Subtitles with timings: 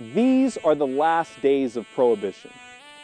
[0.00, 2.52] These are the last days of Prohibition.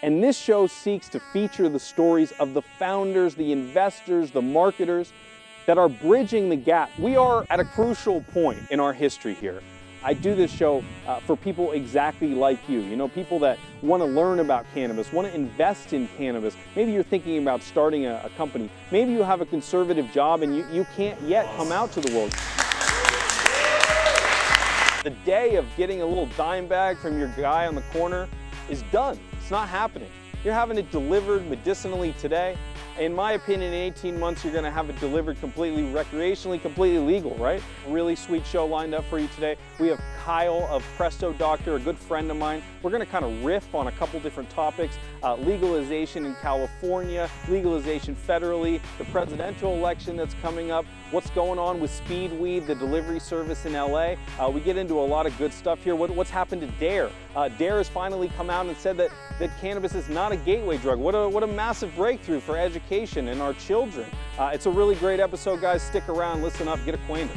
[0.05, 5.13] And this show seeks to feature the stories of the founders, the investors, the marketers
[5.67, 6.91] that are bridging the gap.
[6.97, 9.61] We are at a crucial point in our history here.
[10.05, 14.03] I do this show uh, for people exactly like you, you know, people that want
[14.03, 16.55] to learn about cannabis, want to invest in cannabis.
[16.77, 18.71] Maybe you're thinking about starting a, a company.
[18.93, 22.15] Maybe you have a conservative job and you, you can't yet come out to the
[22.15, 22.37] world.
[25.05, 28.27] The day of getting a little dime bag from your guy on the corner
[28.71, 29.21] is done.
[29.35, 30.09] It's not happening.
[30.43, 32.57] You're having it delivered medicinally today.
[32.99, 37.35] In my opinion, in 18 months, you're gonna have it delivered completely recreationally, completely legal,
[37.35, 37.63] right?
[37.87, 39.57] Really sweet show lined up for you today.
[39.79, 42.63] We have Kyle of Presto Doctor, a good friend of mine.
[42.83, 48.17] We're gonna kind of riff on a couple different topics, uh, legalization in California, legalization
[48.17, 53.67] federally, the presidential election that's coming up, what's going on with Speedweed, the delivery service
[53.67, 54.15] in LA.
[54.41, 55.95] Uh, we get into a lot of good stuff here.
[55.95, 57.11] What, what's happened to DARE?
[57.37, 60.79] Uh, DARE has finally come out and said that, that cannabis is not a gateway
[60.79, 60.99] drug.
[60.99, 64.09] What a, what a massive breakthrough for education and our children.
[64.39, 65.83] Uh, it's a really great episode, guys.
[65.83, 67.37] Stick around, listen up, get acquainted.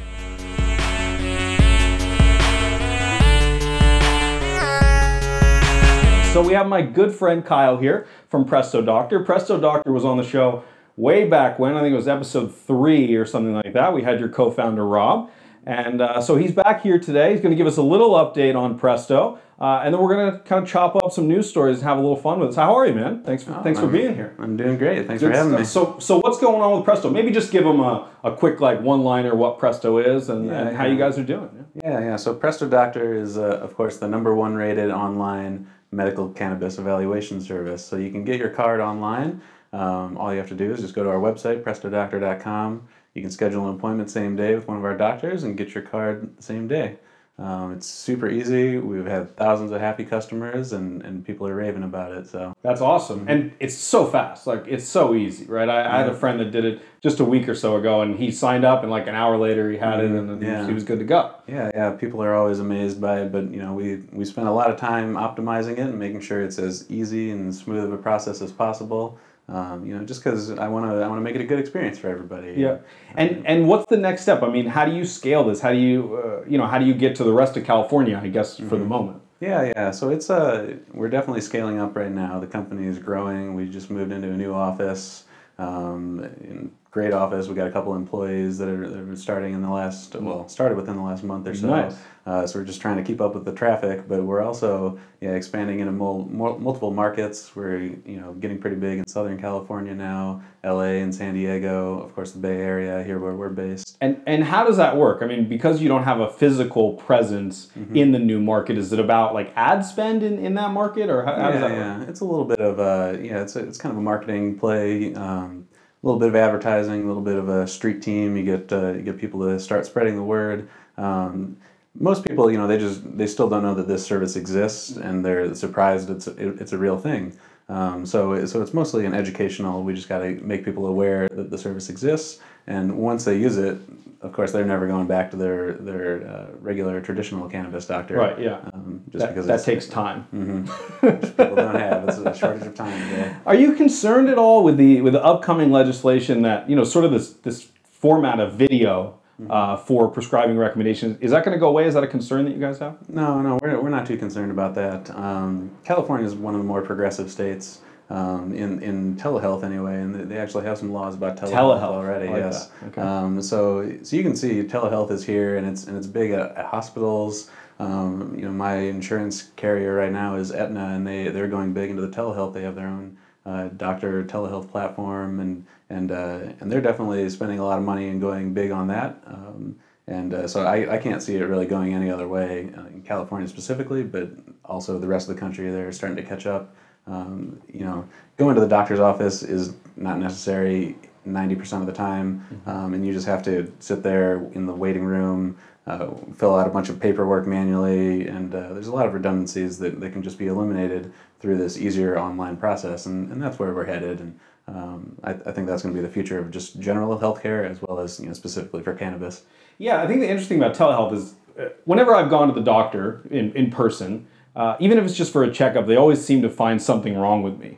[6.38, 9.24] So we have my good friend Kyle here from Presto Doctor.
[9.24, 10.64] Presto Doctor was on the show
[10.96, 11.76] way back when.
[11.76, 13.92] I think it was episode three or something like that.
[13.92, 15.32] We had your co-founder Rob,
[15.66, 17.32] and uh, so he's back here today.
[17.32, 20.32] He's going to give us a little update on Presto, uh, and then we're going
[20.32, 22.56] to kind of chop up some news stories and have a little fun with us.
[22.56, 23.24] How are you, man?
[23.24, 24.36] Thanks for Oh, thanks for I'm- being here.
[24.38, 25.08] I'm doing great.
[25.08, 25.64] Thanks Good for having me.
[25.64, 27.10] So so what's going on with Presto?
[27.10, 30.68] Maybe just give them a, a quick like one liner what Presto is and, Yeah,
[30.68, 30.92] and how yeah.
[30.92, 31.66] you guys are doing.
[31.84, 32.16] Yeah, yeah.
[32.16, 37.42] So Presto Doctor is, uh, of course, the number one rated online medical cannabis evaluation
[37.42, 37.86] service.
[37.86, 39.42] So you can get your card online.
[39.74, 42.88] Um, all you have to do is just go to our website, prestodoctor.com.
[43.14, 45.84] You can schedule an appointment same day with one of our doctors and get your
[45.84, 46.98] card the same day.
[47.40, 48.78] Um, it's super easy.
[48.80, 52.28] We've had thousands of happy customers, and, and people are raving about it.
[52.28, 53.26] So That's awesome.
[53.28, 54.48] And it's so fast.
[54.48, 55.70] Like it's so easy, right?
[55.70, 58.18] I, I had a friend that did it just a week or so ago and
[58.18, 60.66] he signed up and like an hour later he had it and Yeah.
[60.66, 61.36] he was good to go.
[61.48, 64.52] Yeah, yeah, people are always amazed by it, but you know, we we spend a
[64.52, 67.98] lot of time optimizing it and making sure it's as easy and smooth of a
[67.98, 69.20] process as possible.
[69.50, 71.60] Um, you know, just because I want to I want to make it a good
[71.60, 72.56] experience for everybody.
[72.58, 72.80] Yeah.
[73.16, 74.44] And and what's the next step?
[74.44, 75.62] I mean, how do you scale this?
[75.62, 78.20] How do you uh, you know, how do you get to the rest of California,
[78.22, 79.22] I guess for the moment?
[79.40, 79.92] Yeah, yeah.
[79.92, 82.40] So it's uh we're definitely scaling up right now.
[82.40, 83.54] The company is growing.
[83.54, 85.24] We just moved into a new office.
[85.60, 87.48] Um, in great office.
[87.48, 90.76] We got a couple employees that are, that are starting in the last well started
[90.76, 91.68] within the last month or so.
[91.68, 91.96] Nice.
[92.26, 95.30] Uh, so we're just trying to keep up with the traffic, but we're also yeah
[95.30, 97.56] expanding into mul- mul- multiple markets.
[97.56, 101.02] We're you know getting pretty big in Southern California now, L.A.
[101.02, 103.96] and San Diego, of course the Bay Area here where we're based.
[104.02, 105.22] And and how does that work?
[105.22, 109.00] I mean, because you don't have a physical presence in the new market, is it
[109.00, 112.02] about like ad spend in, in that market or how, how does yeah, that work?
[112.02, 112.10] yeah.
[112.10, 113.44] It's a little bit of a yeah.
[113.44, 115.14] It's a, it's kind of a marketing play.
[115.14, 115.68] Um,
[116.04, 118.38] little bit of advertising, a little bit of a street team.
[118.38, 120.70] You get uh, you get people to start spreading the word.
[120.98, 121.58] Um,
[122.00, 125.26] most people, you know, they just they still don't know that this service exists, and
[125.26, 127.34] they're surprised it's it, it's a real thing.
[127.70, 129.84] Um, so so it's mostly an educational.
[129.84, 133.58] We just got to make people aware that the service exists, and once they use
[133.58, 133.78] it,
[134.22, 138.16] of course, they're never going back to their their uh, regular traditional cannabis doctor.
[138.16, 138.60] Right, yeah.
[138.74, 140.24] Um, just That, because that takes time.
[141.02, 142.08] people don't have.
[142.08, 143.36] It's a shortage of time today.
[143.46, 147.06] Are you concerned at all with the with the upcoming legislation that you know sort
[147.06, 151.68] of this this format of video uh, for prescribing recommendations is that going to go
[151.70, 151.86] away?
[151.86, 152.98] Is that a concern that you guys have?
[153.10, 155.10] No, no, we're, we're not too concerned about that.
[155.16, 160.16] Um, California is one of the more progressive states um, in in telehealth anyway, and
[160.16, 162.28] they- they actually have some laws about telehealth, Telehealth, already.
[162.28, 162.72] Like yes.
[162.88, 163.02] Okay.
[163.02, 166.56] Um, so so you can see telehealth is here, and it's and it's big at,
[166.58, 167.50] at hospitals.
[167.80, 171.90] Um, you know, my insurance carrier right now is Aetna, and they they're going big
[171.92, 172.54] into the telehealth.
[172.54, 177.60] They have their own uh, doctor telehealth platform, and and uh, and they're definitely spending
[177.60, 179.22] a lot of money and going big on that.
[179.26, 179.78] Um,
[180.08, 183.02] and uh, so I, I can't see it really going any other way uh, in
[183.02, 184.30] California specifically, but
[184.64, 185.70] also the rest of the country.
[185.70, 186.76] They're starting to catch up.
[187.08, 188.08] Um, you know,
[188.38, 190.96] going to the doctor's office is not necessary
[191.26, 195.04] 90% of the time, um, and you just have to sit there in the waiting
[195.04, 199.14] room, uh, fill out a bunch of paperwork manually, and uh, there's a lot of
[199.14, 203.60] redundancies that, that can just be eliminated through this easier online process, and, and that's
[203.60, 204.20] where we're headed.
[204.20, 207.70] And um, I, I think that's going to be the future of just general healthcare
[207.70, 209.44] as well as you know specifically for cannabis.
[209.78, 213.22] Yeah, I think the interesting about telehealth is uh, whenever I've gone to the doctor
[213.32, 216.50] in, in person, uh, even if it's just for a checkup, they always seem to
[216.50, 217.78] find something wrong with me,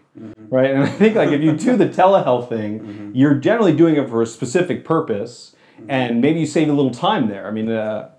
[0.49, 0.71] right?
[0.71, 4.21] And I think like if you do the telehealth thing, you're generally doing it for
[4.21, 5.55] a specific purpose,
[5.89, 7.47] and maybe you save a little time there.
[7.47, 8.11] I mean, uh,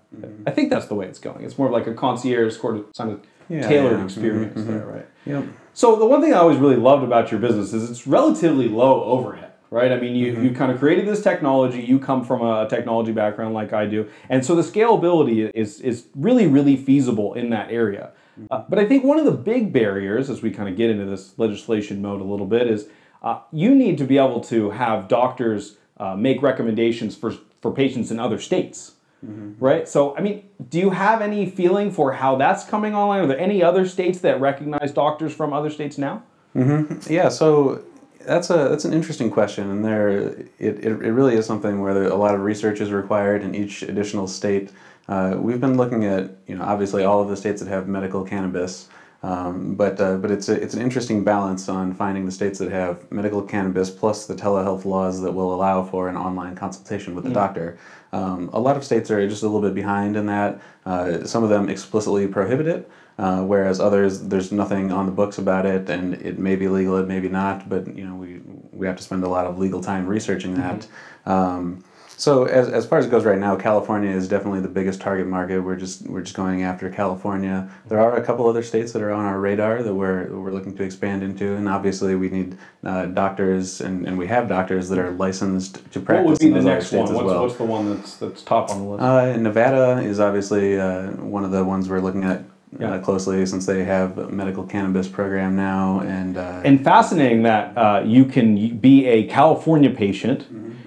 [0.45, 1.43] I think that's the way it's going.
[1.43, 2.85] It's more of like a concierge sort of
[3.51, 4.05] Yeah, tailored yeah.
[4.05, 5.07] Experience there, right?
[5.25, 5.45] Yep.
[5.73, 9.03] So the one thing I always really loved about your business is it's relatively low
[9.03, 9.91] overhead, right?
[9.91, 10.43] I mean, you, Mm-hmm.
[10.45, 11.81] you kind of created this technology.
[11.81, 16.07] You come from a technology background like I do, and so the scalability is is
[16.15, 18.11] really really feasible in that area.
[18.39, 18.45] Mm-hmm.
[18.51, 21.05] Uh, but I think one of the big barriers, as we kind of get into
[21.05, 22.87] this legislation mode a little bit, is
[23.21, 28.09] uh, you need to be able to have doctors uh, make recommendations for for patients
[28.11, 28.93] in other states
[29.59, 29.87] right?
[29.87, 33.23] So, I mean, do you have any feeling for how that's coming online?
[33.23, 36.23] Are there any other states that recognize doctors from other states now?
[37.09, 37.83] Yeah, so
[38.25, 41.93] that's a that's an interesting question, and there it, it, it really is something where
[41.93, 44.71] there, a lot of research is required in each additional state.
[45.07, 48.23] Uh, we've been looking at you know obviously all of the states that have medical
[48.23, 48.89] cannabis,
[49.23, 52.71] um, but uh, but it's a, it's an interesting balance on finding the states that
[52.71, 57.23] have medical cannabis plus the telehealth laws that will allow for an online consultation with
[57.23, 57.77] the doctor.
[58.13, 60.59] Um, a lot of states are just a little bit behind in that.
[60.85, 62.91] Uh, some of them explicitly prohibit it.
[63.17, 66.97] Uh, whereas others, there's nothing on the books about it, and it may be legal,
[66.97, 67.69] it may be not.
[67.69, 68.41] But you know, we
[68.71, 70.87] we have to spend a lot of legal time researching that.
[71.27, 71.83] Um,
[72.21, 75.25] so as, as far as it goes right now, California is definitely the biggest target
[75.25, 75.59] market.
[75.59, 77.67] We're just we're just going after California.
[77.87, 80.77] There are a couple other states that are on our radar that we're we're looking
[80.77, 84.99] to expand into, and obviously we need uh, doctors, and, and we have doctors that
[84.99, 85.99] are licensed to practice.
[85.99, 87.03] What practice would be in the those other next one?
[87.05, 87.41] as What's, well.
[87.41, 89.01] what's the one that's that's top on the list?
[89.01, 92.43] Uh, Nevada is obviously uh, one of the ones we're looking at
[92.79, 92.91] Yeah.
[92.93, 97.75] uh, closely since they have a medical cannabis program now, and uh, and fascinating that
[97.75, 100.45] uh, you can be a California patient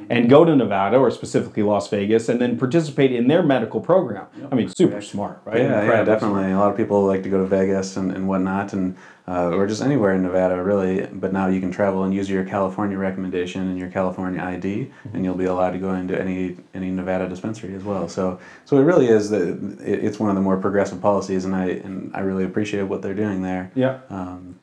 [0.08, 4.26] and go to Nevada or specifically Las Vegas and then participate in their medical program.
[4.50, 5.58] I mean, super smart, right?
[5.58, 6.50] yeah, yeah, definitely.
[6.52, 8.96] A lot of people like to go to Vegas and, and whatnot, and
[9.26, 11.06] uh, or just anywhere in Nevada, really.
[11.06, 15.24] But now you can travel and use your California recommendation and your California ID, and
[15.24, 18.08] you'll be allowed to go into any any Nevada dispensary as well.
[18.08, 21.66] So, so it really is that it's one of the more progressive policies, and I
[21.66, 23.70] and I really appreciate what they're doing there.
[23.74, 24.00] Yeah.
[24.10, 24.58] Um,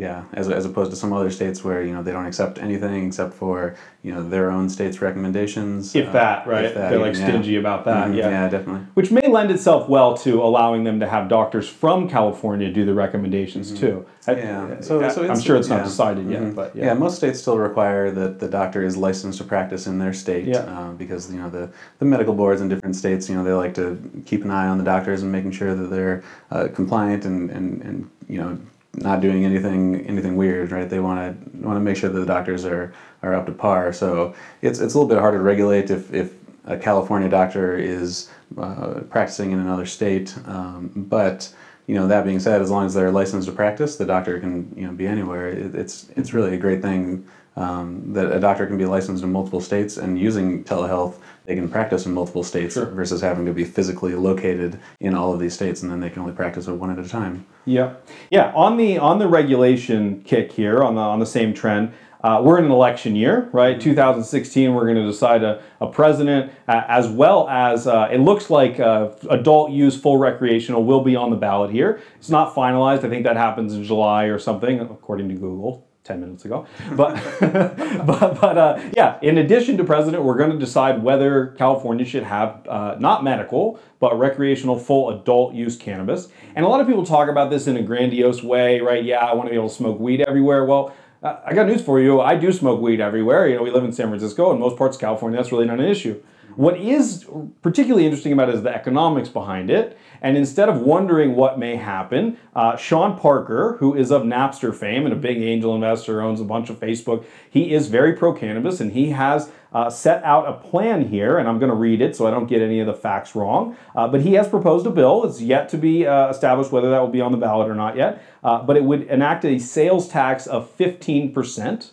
[0.00, 3.06] yeah, as, as opposed to some other states where you know they don't accept anything
[3.06, 5.94] except for you know their own state's recommendations.
[5.94, 6.64] If uh, that, right?
[6.64, 7.26] if that They're like yeah.
[7.28, 8.08] stingy about that.
[8.08, 8.28] Mhm, Yeah.
[8.30, 8.86] yeah, definitely.
[8.94, 12.94] Which may lend itself well to allowing them to have doctors from California do the
[12.94, 14.06] recommendations too.
[14.26, 14.72] I- Mm-hmm.
[14.72, 15.84] Yeah, so, so I'm sure it's not yeah.
[15.84, 16.54] decided yet, Mhm.
[16.54, 16.84] but yeah.
[16.86, 16.94] yeah.
[16.94, 20.44] most states still require that the doctor is licensed to practice in their state.
[20.46, 20.58] Yeah.
[20.74, 21.68] Uh, because you know the
[21.98, 24.78] the medical boards in different states, you know, they like to keep an eye on
[24.78, 26.22] the doctors and making sure that they're
[26.52, 27.96] uh, compliant and, and and
[28.28, 28.56] you know
[28.94, 30.88] not doing anything anything weird, right?
[30.88, 32.92] They want to want to make sure that the doctors are
[33.22, 33.92] are up to par.
[33.92, 36.34] So it's it's a little bit harder to regulate if if
[36.64, 41.52] a California doctor is uh, practicing in another state, um, but
[41.86, 44.72] you know that being said, as long as they're licensed to practice, the doctor can
[44.76, 45.48] you know be anywhere.
[45.48, 47.26] It, it's it's really a great thing
[47.56, 51.16] um, that a doctor can be licensed in multiple states and using telehealth,
[51.46, 52.86] they can practice in multiple states Sure.
[52.86, 56.22] versus having to be physically located in all of these states and then they can
[56.22, 57.46] only practice it one at a time.
[57.64, 57.94] Yeah,
[58.30, 58.52] yeah.
[58.54, 61.92] On the on the regulation kick here, on the on the same trend,
[62.22, 63.80] uh, we're in an election year, right?
[63.80, 64.74] 2016.
[64.74, 68.78] We're going to decide a, a president, uh, as well as uh, it looks like
[68.78, 72.00] uh, adult use, full recreational will be on the ballot here.
[72.16, 73.04] It's not finalized.
[73.04, 75.86] I think that happens in July or something, according to Google.
[76.10, 76.66] 10 minutes ago.
[76.96, 82.04] But, but, but uh, yeah, in addition to president, we're going to decide whether California
[82.04, 86.28] should have uh, not medical, but recreational full adult use cannabis.
[86.56, 89.04] And a lot of people talk about this in a grandiose way, right?
[89.04, 90.64] Yeah, I want to be able to smoke weed everywhere.
[90.64, 92.20] Well, uh, I got news for you.
[92.20, 93.46] I do smoke weed everywhere.
[93.46, 95.78] You know, we live in San Francisco, and most parts of California, that's really not
[95.78, 96.20] an issue.
[96.56, 97.26] What is
[97.62, 99.96] particularly interesting about is the economics behind it.
[100.22, 105.04] And instead of wondering what may happen, uh, Sean Parker, who is of Napster fame
[105.04, 108.80] and a big angel investor, owns a bunch of Facebook, he is very pro cannabis
[108.80, 111.38] and he has uh, set out a plan here.
[111.38, 113.76] And I'm going to read it so I don't get any of the facts wrong.
[113.94, 115.24] Uh, but he has proposed a bill.
[115.24, 117.96] It's yet to be uh, established whether that will be on the ballot or not
[117.96, 118.22] yet.
[118.42, 121.92] Uh, but it would enact a sales tax of 15%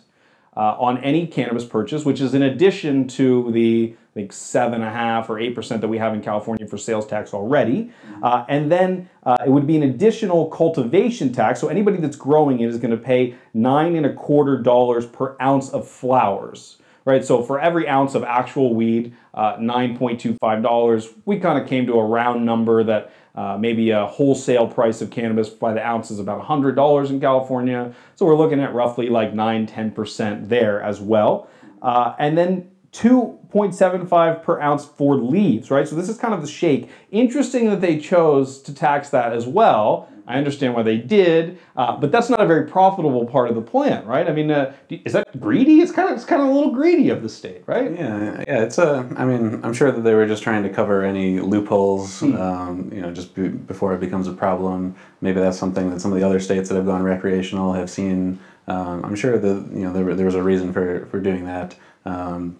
[0.56, 4.90] uh, on any cannabis purchase, which is in addition to the think seven and a
[4.90, 8.70] half or eight percent that we have in California for sales tax already, uh, and
[8.70, 11.60] then uh, it would be an additional cultivation tax.
[11.60, 15.36] So anybody that's growing it is going to pay nine and a quarter dollars per
[15.40, 16.78] ounce of flowers.
[17.04, 21.94] Right, so for every ounce of actual weed, uh, $9.25, we kind of came to
[21.94, 26.18] a round number that uh, maybe a wholesale price of cannabis by the ounce is
[26.18, 27.94] about $100 in California.
[28.16, 31.48] So we're looking at roughly like 9 10% there as well.
[31.80, 35.86] Uh, and then 2.75 per ounce for leaves, right?
[35.86, 36.88] So this is kind of the shake.
[37.10, 40.08] Interesting that they chose to tax that as well.
[40.28, 43.62] I understand why they did, uh, but that's not a very profitable part of the
[43.62, 44.28] plant, right?
[44.28, 45.80] I mean, uh, is that greedy?
[45.80, 47.90] It's kind of it's kind of a little greedy of the state, right?
[47.92, 48.62] Yeah, yeah.
[48.62, 49.08] It's a.
[49.16, 52.22] I mean, I'm sure that they were just trying to cover any loopholes.
[52.22, 54.94] Um, you know, just be, before it becomes a problem.
[55.22, 58.38] Maybe that's something that some of the other states that have gone recreational have seen.
[58.66, 61.74] Um, I'm sure that you know there, there was a reason for for doing that.
[62.04, 62.58] Um,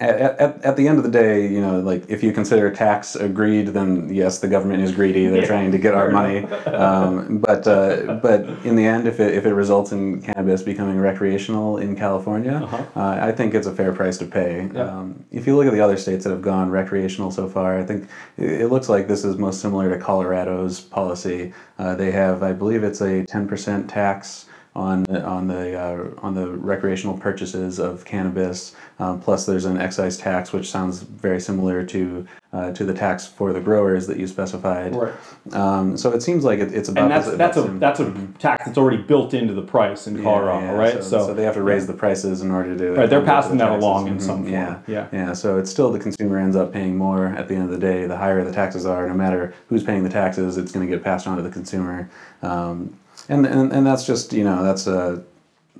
[0.00, 3.16] at, at, at the end of the day, you know, like if you consider tax
[3.16, 5.26] a greed, then yes, the government is greedy.
[5.26, 6.46] They're trying to get our money.
[6.78, 10.98] Um, but uh, but in the end, if it, if it results in cannabis becoming
[10.98, 12.62] recreational in California,
[12.94, 14.70] uh I think it's a fair price to pay.
[14.72, 14.82] Yeah.
[14.82, 17.84] Um, if you look at the other states that have gone recreational so far, I
[17.84, 21.52] think it, it looks like this is most similar to Colorado's policy.
[21.78, 24.46] Uh, they have, I believe, it's a ten percent tax
[24.78, 28.76] on the, on the uh, on the recreational purchases of cannabis.
[29.00, 33.26] Um, plus, there's an excise tax, which sounds very similar to uh, to the tax
[33.26, 34.94] for the growers that you specified.
[34.94, 35.12] Right.
[35.52, 38.12] Um, so it seems like it, it's about And that's the- that's a that's a
[38.38, 41.02] tax that's already built into the price in Colorado, yeah, right?
[41.04, 42.78] So, so they have to raise the prices in order to.
[42.78, 44.52] Do it right, they're passing the that along in Mhm, some form.
[44.52, 45.06] Yeah, Yeah.
[45.12, 45.32] yeah.
[45.32, 48.06] So it's still the consumer ends up paying more at the end of the day.
[48.06, 51.02] The higher the taxes are, no matter who's paying the taxes, it's going to get
[51.02, 52.08] passed on to the consumer.
[52.42, 52.94] Um,
[53.28, 55.22] and, and and that's just you know that's a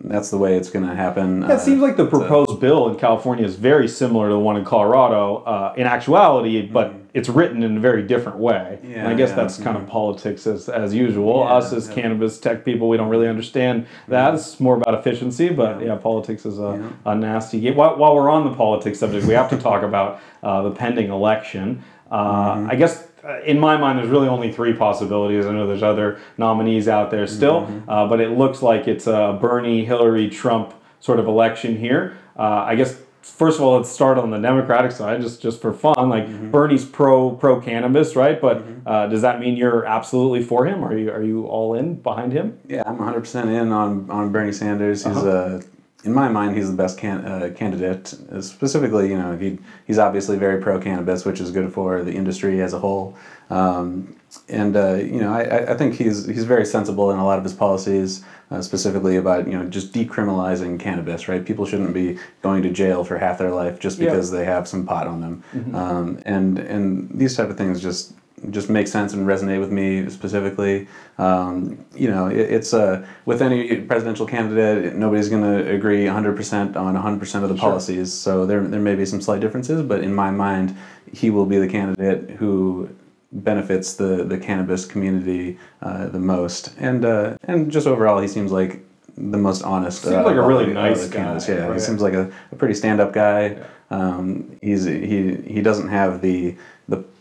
[0.04, 1.42] that's the way it's going to happen.
[1.42, 4.56] Yeah, it seems like the proposed bill in California is very similar to the one
[4.56, 8.78] in Colorado uh, in actuality, but it's written in a very different way.
[8.84, 9.10] and I Mm-hmm.
[9.10, 11.40] Yeah, guess yeah, that's kind of politics as, as usual.
[11.40, 11.94] Yeah, Us as yeah.
[11.96, 14.34] cannabis tech people, we don't really understand that.
[14.34, 17.74] It's more about efficiency, but yeah, politics is a, a nasty game.
[17.74, 21.10] While, while we're on the politics subject, we have to talk about uh, the pending
[21.10, 21.82] election.
[22.08, 22.70] Uh, Mm-hmm.
[22.70, 23.06] I guess uh,
[23.44, 25.46] in my mind, there's really only three possibilities.
[25.46, 27.90] I know there's other nominees out there still, Mm-hmm.
[27.90, 32.16] uh, but it looks like it's a Bernie, Hillary, Trump sort of election here.
[32.38, 35.72] Uh, I guess first of all, let's start on the Democratic side, just just for
[35.72, 36.08] fun.
[36.08, 36.50] Like Mm-hmm.
[36.50, 38.40] Bernie's pro pro cannabis, right?
[38.40, 40.82] But uh, does that mean you're absolutely for him?
[40.84, 42.58] Are you are you all in behind him?
[42.68, 45.04] Yeah, I'm 100% in on, on Bernie Sanders.
[45.04, 45.28] He's Uh-huh.
[45.28, 45.60] uh,
[46.04, 48.14] in my mind, he's the best can, uh, candidate.
[48.32, 52.12] Uh, specifically, you know, he, he's obviously very pro cannabis, which is good for the
[52.12, 53.16] industry as a whole.
[53.50, 54.14] Um,
[54.48, 57.44] and uh, you know, I, I- think he's he's very sensible in a lot of
[57.44, 61.28] his policies, uh, specifically about you know just decriminalizing cannabis.
[61.28, 64.10] Right, people shouldn't be going to jail for half their life just Yeah.
[64.10, 65.74] because they have some pot on them.
[65.74, 68.12] Um, and and these type of things just
[68.50, 70.86] just make sense and resonate with me specifically.
[71.18, 76.76] Um, you know, it, it's uh, with any presidential candidate, nobody's going to agree 100%
[76.76, 78.12] on 100% of the policies.
[78.12, 80.76] So there, there may be some slight differences, but in my mind,
[81.12, 82.88] he will be the candidate who
[83.32, 86.74] benefits the, the cannabis community uh, the most.
[86.78, 88.84] And uh, and just overall, he seems like
[89.16, 90.02] the most honest.
[90.02, 91.74] Seems uh, like a really the- nice guy, Yeah, right?
[91.74, 93.58] he seems like a, a pretty stand-up guy.
[93.90, 96.56] Um, he's he he doesn't have the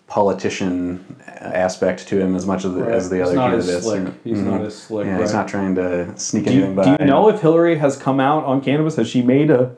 [0.07, 3.83] politician aspect to him as much as the, as the He's other candidates.
[3.85, 4.03] slick.
[4.03, 4.13] you.
[4.23, 4.45] He's Mhm.
[4.51, 5.05] not as slick.
[5.05, 5.21] Yeah, right?
[5.21, 6.83] he's not trying to sneak do you, anything by.
[6.95, 8.95] do you know if Hillary has come out on cannabis?
[8.95, 9.71] Has she made a,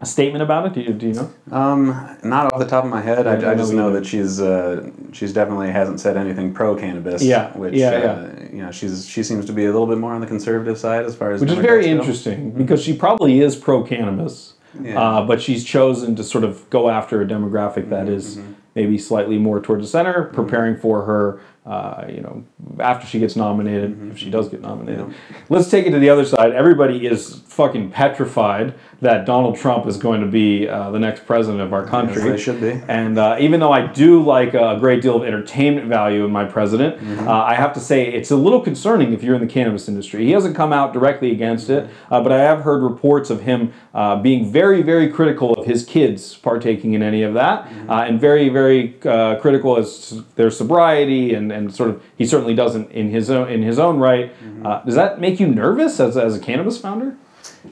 [0.00, 0.72] a statement about it?
[0.74, 1.30] Do you, do you know?
[1.50, 3.24] Um, not off the top of my head.
[3.24, 4.00] Yeah, I I, I just know either.
[4.00, 7.22] that she's uh, she's definitely hasn't said anything pro cannabis.
[7.22, 10.12] Yeah, which yeah, uh, you know she's she seems to be a little bit more
[10.12, 11.90] on the conservative side as far as Which is very go.
[11.90, 15.00] interesting because she probably is pro cannabis, Yeah.
[15.00, 18.38] uh, but she's chosen to sort of go after a demographic that Mm-hmm, is
[18.74, 20.34] maybe slightly more towards the center, mm-hmm.
[20.34, 21.40] preparing for her.
[21.64, 22.42] Uh, you know,
[22.80, 24.10] after she gets nominated, Mm-hmm.
[24.10, 25.14] if she does get nominated,
[25.48, 26.50] let's take it to the other side.
[26.52, 31.60] Everybody is fucking petrified that Donald Trump is going to be uh, the next president
[31.62, 32.22] of our country.
[32.22, 32.80] they should be.
[32.88, 36.44] And uh, even though I do like a great deal of entertainment value in my
[36.44, 37.28] president, Mm-hmm.
[37.28, 40.24] uh, I have to say it's a little concerning if you're in the cannabis industry.
[40.24, 42.14] He hasn't come out directly against it, Mm-hmm.
[42.14, 45.84] uh, but I have heard reports of him uh, being very, very critical of his
[45.84, 47.90] kids partaking in any of that, Mm-hmm.
[47.90, 52.54] uh, and very, very uh, critical as their sobriety and, and sort of he certainly
[52.54, 54.32] doesn't in his own in his own right.
[54.42, 54.66] Mm-hmm.
[54.66, 57.16] Uh, does that make you nervous as, as a cannabis founder?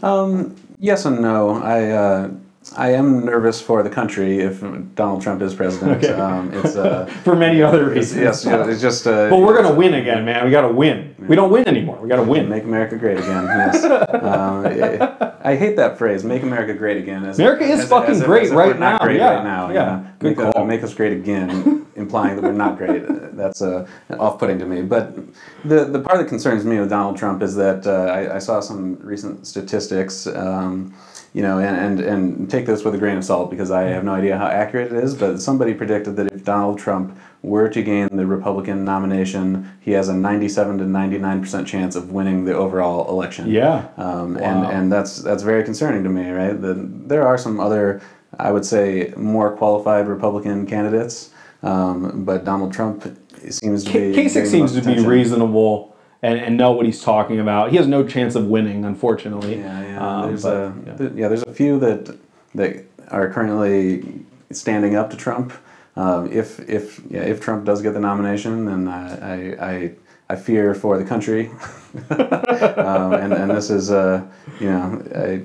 [0.03, 1.51] Um, yes and no.
[1.63, 2.31] I uh,
[2.77, 4.61] I am nervous for the country if
[4.95, 6.05] Donald Trump is president.
[6.05, 6.13] Okay.
[6.13, 8.21] Um, it's uh, For many other reasons.
[8.21, 9.07] yes, yeah, it's just.
[9.07, 10.45] Uh, But we're gonna win again, man.
[10.45, 11.15] We gotta win.
[11.19, 11.99] We don't win anymore.
[12.01, 12.49] We gotta win.
[12.49, 13.45] Make America great again.
[13.45, 13.85] Yes.
[14.25, 16.23] um, I, I hate that phrase.
[16.23, 17.25] Make America great again.
[17.25, 19.07] As, America is as- fucking as great as right we're not now.
[19.07, 19.69] Great Yeah, right now.
[19.69, 20.07] you yeah.
[20.21, 20.65] Good make, uh, call.
[20.65, 23.03] make us great again, implying that we're not great.
[23.37, 23.87] That's uh,
[24.19, 24.83] off-putting to me.
[24.83, 25.17] But
[25.65, 28.61] the the part that concerns me with Donald Trump is that uh, I, I saw
[28.61, 30.27] some recent statistics.
[30.29, 30.95] Um,
[31.33, 34.03] you know, and, and, and take this with a grain of salt because I have
[34.05, 37.83] no idea how accurate it is, but somebody predicted that if Donald Trump were to
[37.83, 43.09] gain the Republican nomination, he has a 97 to 99% chance of winning the overall
[43.09, 43.49] election.
[43.49, 43.87] Yeah.
[43.97, 44.41] Um, Wow.
[44.41, 46.61] and, and that's that's very concerning to me, right?
[46.61, 46.75] The,
[47.07, 48.01] there are some other,
[48.39, 51.31] I would say, more qualified Republican candidates,
[51.63, 53.05] um, but Donald Trump
[53.49, 54.13] seems to be.
[54.17, 57.71] Kasich seems to be reasonable and, and know what he's talking about.
[57.71, 59.59] He has no chance of winning, unfortunately.
[59.59, 60.21] Yeah, yeah.
[60.21, 60.97] Um, there's but, a yeah.
[60.97, 61.29] th- yeah.
[61.29, 62.19] There's a few that
[62.55, 65.53] that are currently standing up to Trump.
[65.97, 69.93] Um, if if yeah, if Trump does get the nomination, then I I, I,
[70.29, 71.49] I fear for the country.
[72.11, 74.27] um, and and this is uh
[74.59, 75.21] you know I.
[75.23, 75.41] I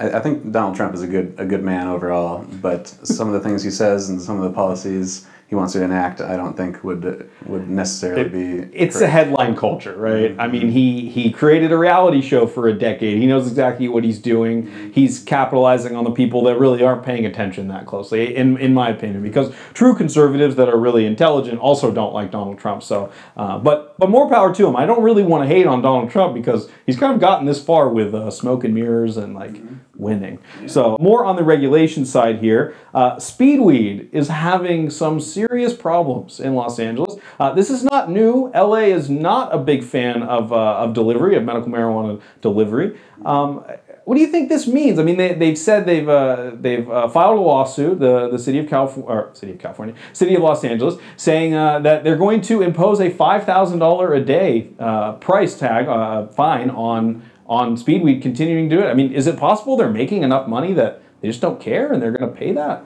[0.00, 3.40] I think Donald Trump is a good a good man overall, but some of the
[3.40, 6.84] things he says and some of the policies he wants to enact, I don't think
[6.84, 8.68] would would necessarily be.
[8.70, 10.32] It's a headline culture, right?
[10.32, 10.40] Mm-hmm.
[10.42, 13.16] I mean, he he created a reality show for a decade.
[13.18, 14.92] He knows exactly what he's doing.
[14.92, 18.90] He's capitalizing on the people that really aren't paying attention that closely, in in my
[18.90, 19.22] opinion.
[19.22, 22.82] Because true conservatives that are really intelligent also don't like Donald Trump.
[22.82, 24.76] So, uh, but but more power to him.
[24.76, 27.64] I don't really want to hate on Donald Trump because he's kind of gotten this
[27.64, 29.56] far with uh, smoke and mirrors and like
[29.98, 30.38] winning.
[30.66, 32.74] So more on the regulation side here.
[32.94, 37.16] Uh, Speedweed is having some serious problems in Los Angeles.
[37.38, 38.50] Uh, this is not new.
[38.54, 42.98] LA is not a big fan of, uh, of delivery, of medical marijuana delivery.
[43.24, 43.64] Um,
[44.08, 44.98] what do you think this means?
[44.98, 48.58] I mean, they, they've said they've uh, they've uh, filed a lawsuit, the, the city
[48.58, 52.40] of California, or city of California, city of Los Angeles, saying uh, that they're going
[52.40, 57.76] to impose a five thousand dollar a day uh, price tag uh, fine on on
[57.76, 58.88] Speedweed continuing to do it.
[58.88, 62.02] I mean, is it possible they're making enough money that they just don't care and
[62.02, 62.84] they're going to pay that?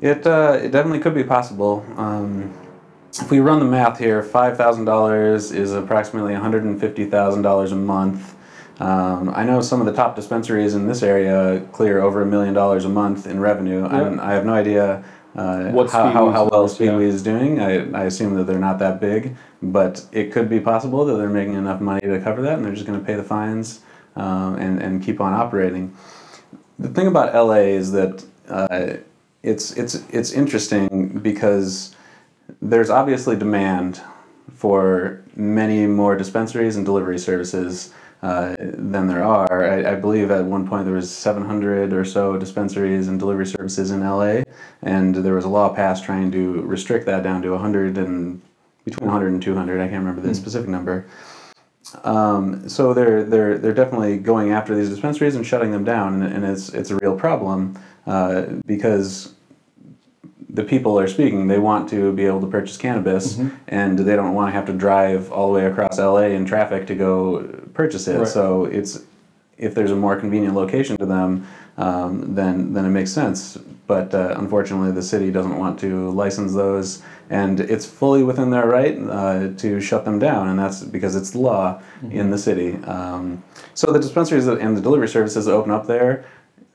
[0.00, 1.84] It, uh, it definitely could be possible.
[1.96, 2.56] Um,
[3.12, 7.04] if we run the math here, five thousand dollars is approximately one hundred and fifty
[7.04, 8.34] thousand dollars a month.
[8.78, 12.54] Um, I know some of the top dispensaries in this area clear over a million
[12.54, 13.84] dollars a month in revenue.
[13.84, 15.04] I'm, I have no idea
[15.36, 16.98] uh, What how, how, how well numbers, yeah.
[16.98, 17.60] Is doing.
[17.60, 21.28] I, I assume that they're not that big, but it could be possible that they're
[21.28, 23.80] making enough money to cover that, and they're just going to pay the fines
[24.16, 25.96] um, and and keep on operating.
[26.78, 28.96] The thing about LA is that uh,
[29.42, 31.94] it's it's it's interesting because
[32.60, 34.00] there's obviously demand
[34.54, 39.64] for many more dispensaries and delivery services uh, than there are.
[39.64, 43.90] I, I believe at one point there was 700 or so dispensaries and delivery services
[43.90, 44.42] in LA,
[44.82, 48.42] and there was a law passed trying to restrict that down to 100 and
[48.84, 49.80] between 100 and 200.
[49.80, 51.06] I can't remember the specific number.
[52.04, 56.32] Um, so they're they're they're definitely going after these dispensaries and shutting them down, and,
[56.32, 59.34] and it's it's a real problem uh, because
[60.48, 61.48] the people are speaking.
[61.48, 64.72] They want to be able to purchase cannabis, and they don't want to have to
[64.72, 67.42] drive all the way across LA in traffic to go
[67.74, 68.18] purchase it.
[68.18, 68.28] Right.
[68.28, 69.02] So it's
[69.58, 73.58] if there's a more convenient location to them, um, then then it makes sense.
[73.90, 78.68] But uh, unfortunately, the city doesn't want to license those, and it's fully within their
[78.68, 82.76] right uh, to shut them down, and that's because it's law in the city.
[82.84, 83.42] Um,
[83.74, 86.24] so the dispensaries and the delivery services that open up there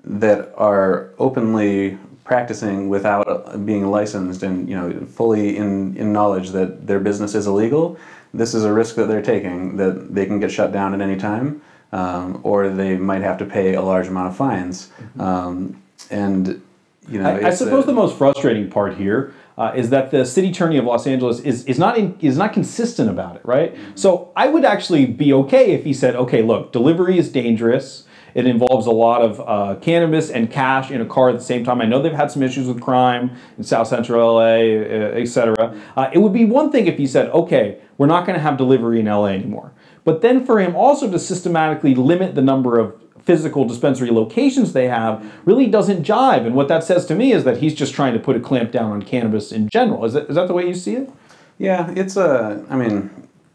[0.04, 6.86] that are openly practicing without being licensed and you know fully in, in knowledge that
[6.86, 7.98] their business is illegal
[8.34, 11.16] this is a risk that they're taking that they can get shut down at any
[11.16, 14.92] time um, or they might have to pay a large amount of fines.
[15.18, 16.62] Um, and
[17.08, 20.26] you know I, I suppose uh, the most frustrating part here uh, is that the
[20.26, 23.76] city attorney of Los Angeles is, is not in, is not consistent about it, right?
[23.96, 28.06] So I would actually be okay if he said, okay, look, delivery is dangerous.
[28.34, 31.64] It involves a lot of uh, cannabis and cash in a car at the same
[31.64, 31.80] time.
[31.80, 35.82] I know they've had some issues with crime in South Central LA, uh, et cetera.
[35.96, 38.58] Uh, it would be one thing if he said, okay, we're not going to have
[38.58, 39.72] delivery in LA anymore.
[40.04, 44.88] But then for him also to systematically limit the number of physical dispensary locations they
[44.88, 46.46] have really doesn't jive.
[46.46, 48.72] And what that says to me is that he's just trying to put a clamp
[48.72, 50.06] down on cannabis in general.
[50.06, 51.10] Is that, is that the way you see it?
[51.58, 52.64] Yeah, it's a.
[52.70, 53.10] I mean,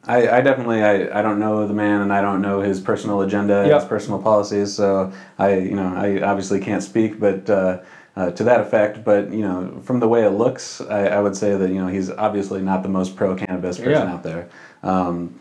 [0.05, 3.21] I, I definitely I, I don't know the man and I don't know his personal
[3.21, 3.79] agenda, Yeah.
[3.79, 4.73] his personal policies.
[4.75, 7.81] So I you know I obviously can't speak, but uh,
[8.17, 9.05] uh, to that effect.
[9.05, 11.89] But you know, from the way it looks, I, I would say that you know
[11.89, 14.13] he's obviously not the most pro cannabis person Yeah.
[14.15, 14.49] out there.
[14.83, 15.39] Um,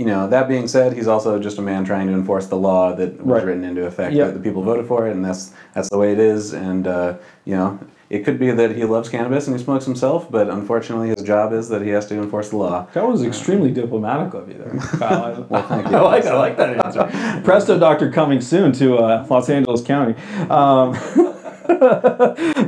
[0.00, 2.94] you know, that being said, he's also just a man trying to enforce the law
[2.94, 3.44] that was Right.
[3.46, 4.12] written into effect.
[4.14, 4.24] Yeah.
[4.26, 6.52] That the people voted for it, and that's that's the way it is.
[6.68, 10.30] And uh, you know, it could be that he loves cannabis and he smokes himself,
[10.30, 12.86] but unfortunately, his job is that he has to enforce the law.
[12.94, 15.46] That was extremely diplomatic of you there, Kyle.
[15.50, 15.96] Well, thank you.
[15.96, 17.42] I like, I like that answer.
[17.44, 20.14] Presto Doctor coming soon to uh, Los Angeles County.
[20.48, 20.94] Um,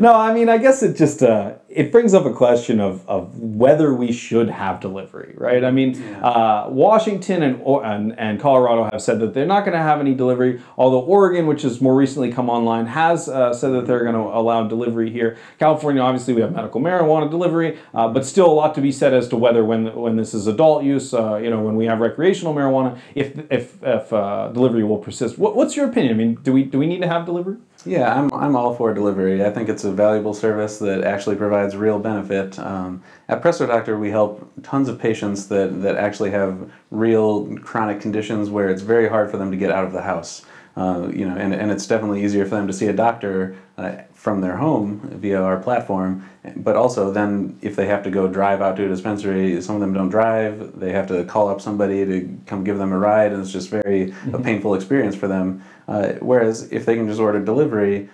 [0.01, 3.39] no, I mean, I guess it just uh, it brings up a question of, of
[3.39, 5.65] whether we should have delivery, right?
[5.65, 9.83] I mean, uh, Washington and, and and Colorado have said that they're not going to
[9.83, 10.61] have any delivery.
[10.77, 14.21] Although Oregon, which has more recently come online, has uh, said that they're going to
[14.21, 15.37] allow delivery here.
[15.59, 19.13] California, obviously, we have medical marijuana delivery, uh, but still a lot to be said
[19.15, 22.01] as to whether when when this is adult use, uh, you know, when we have
[22.01, 25.39] recreational marijuana, if if if uh, delivery will persist.
[25.39, 26.15] What, what's your opinion?
[26.15, 27.57] I mean, do we do we need to have delivery?
[27.85, 29.45] Yeah, I'm, I'm all for delivery.
[29.45, 32.59] I think it's a valuable service that actually provides real benefit.
[32.59, 38.01] Um, at Presto Doctor, we help tons of patients that, that actually have real chronic
[38.01, 40.43] conditions where it's very hard for them to get out of the house.
[40.75, 43.93] Uh, you know, and, and it's definitely easier for them to see a doctor uh,
[44.15, 46.27] from their home via our platform.
[46.57, 49.81] But also, then if they have to go drive out to a dispensary, some of
[49.83, 50.79] them don't drive.
[50.81, 53.69] They have to call up somebody to come give them a ride, and it's just
[53.69, 55.63] very a painful experience for them.
[55.87, 58.09] Uh, whereas if they can just order delivery,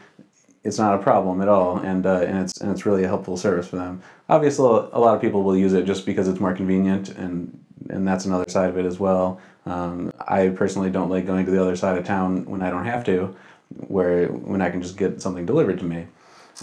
[0.64, 3.37] it's not a problem at all, and uh, and it's and it's really a helpful
[3.37, 4.03] service for them.
[4.29, 8.07] Obviously, a lot of people will use it just because it's more convenient, and and
[8.07, 9.40] that's another side of it as well.
[9.69, 12.87] Um, I personally don't like going to the other side of town when I don't
[12.87, 13.37] have to,
[13.69, 16.07] where when I can just get something delivered to me.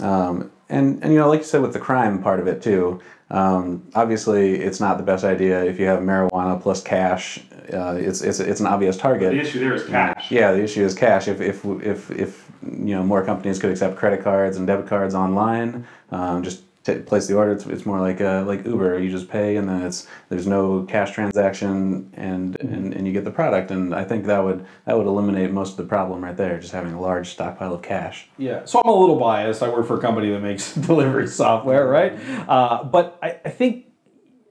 [0.00, 3.00] Um, and and you know, like you said, with the crime part of it too.
[3.28, 7.40] Um, obviously, it's not the best idea if you have marijuana plus cash.
[7.72, 9.32] Uh, it's, it's it's an obvious target.
[9.32, 10.30] The issue there is cash.
[10.30, 11.26] Yeah, the issue is cash.
[11.28, 15.14] If if if if you know more companies could accept credit cards and debit cards
[15.14, 17.52] online, um, just t- place the order.
[17.52, 18.98] It's, it's more like uh, like Uber.
[19.00, 23.24] You just pay and then it's there's no cash transaction and, and and you get
[23.24, 23.70] the product.
[23.70, 26.58] And I think that would that would eliminate most of the problem right there.
[26.58, 28.28] Just having a large stockpile of cash.
[28.38, 29.62] Yeah, so I'm a little biased.
[29.62, 32.18] I work for a company that makes delivery software, right?
[32.48, 33.86] Uh, but I, I think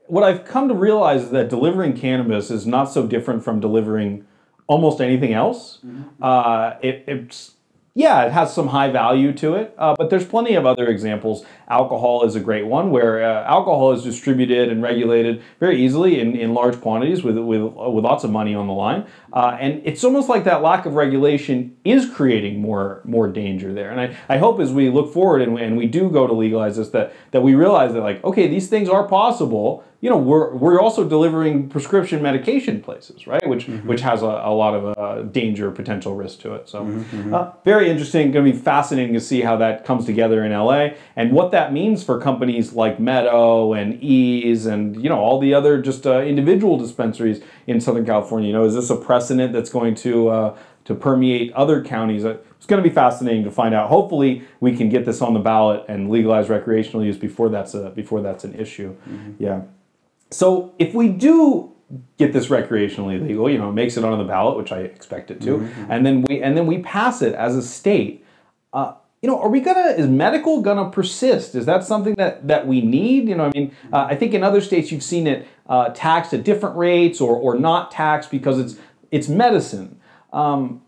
[0.06, 4.26] what I've come to realize is that delivering cannabis is not so different from delivering
[4.68, 5.80] almost anything else.
[6.20, 7.55] Uh, it, it's
[7.96, 11.46] yeah, it has some high value to it, uh, but there's plenty of other examples.
[11.66, 16.36] Alcohol is a great one where uh, alcohol is distributed and regulated very easily in,
[16.36, 19.06] in large quantities with, with, with lots of money on the line.
[19.36, 23.90] Uh, and it's almost like that lack of regulation is creating more, more danger there.
[23.90, 26.32] And I, I hope as we look forward and we, and we do go to
[26.32, 29.84] legalize this, that, that we realize that, like, okay, these things are possible.
[30.00, 33.46] You know, we're, we're also delivering prescription medication places, right?
[33.46, 36.68] Which which has a, a lot of uh, danger, potential risk to it.
[36.68, 36.86] So,
[37.32, 38.30] uh, very interesting.
[38.30, 41.72] Going to be fascinating to see how that comes together in LA and what that
[41.72, 46.20] means for companies like Meadow and Eaze and you know all the other just uh,
[46.20, 48.48] individual dispensaries in Southern California.
[48.48, 52.24] You know, is this a precedent that's going to uh, to permeate other counties?
[52.24, 53.88] Uh, It's going to be fascinating to find out.
[53.88, 57.90] Hopefully, we can get this on the ballot and legalize recreational use before that's a
[57.90, 58.94] before that's an issue.
[59.38, 59.62] Yeah.
[60.30, 61.72] So if we do
[62.18, 65.40] get this recreationally legal, you know, makes it on the ballot, which I expect it
[65.42, 68.24] to, and then we and then we pass it as a state.
[68.72, 69.88] Uh, you know, are we gonna?
[69.90, 71.54] Is medical gonna persist?
[71.54, 73.28] Is that something that that we need?
[73.28, 76.34] You know, I mean, uh, I think in other states you've seen it uh, taxed
[76.34, 78.76] at different rates or or not taxed because it's
[79.10, 80.00] it's medicine.
[80.32, 80.82] Um,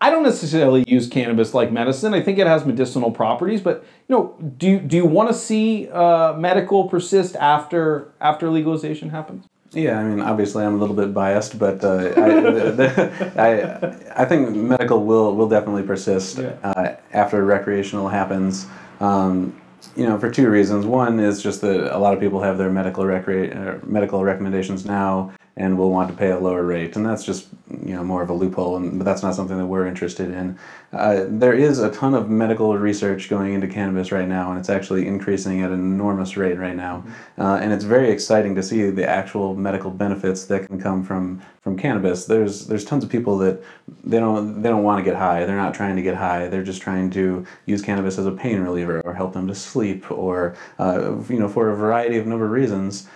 [0.00, 2.14] I don't necessarily use cannabis like medicine.
[2.14, 5.34] I think it has medicinal properties, but you know, do you, do you want to
[5.34, 9.46] see uh, medical persist after after legalization happens?
[9.74, 13.32] Yeah, I mean, obviously, I'm a little bit biased, but uh, I, the, the,
[14.16, 16.56] I, I think medical will will definitely persist Yeah.
[16.62, 18.66] uh, after recreational happens.
[19.00, 19.58] Um,
[19.96, 20.86] you know, for two reasons.
[20.86, 24.84] One is just that a lot of people have their medical recre- uh, medical recommendations
[24.86, 27.48] now and will want to pay a lower rate, and that's just
[27.84, 30.58] you know more of a loophole, and but that's not something that we're interested in.
[30.92, 34.70] Uh, there is a ton of medical research going into cannabis right now, and it's
[34.70, 37.04] actually increasing at an enormous rate right now,
[37.38, 41.42] uh, and it's very exciting to see the actual medical benefits that can come from
[41.60, 42.24] from cannabis.
[42.24, 43.62] There's there's tons of people that
[44.04, 45.44] they don't they don't want to get high.
[45.44, 46.48] They're not trying to get high.
[46.48, 50.10] They're just trying to use cannabis as a pain reliever or help them to sleep
[50.10, 53.06] or uh, you know for a variety of number of reasons.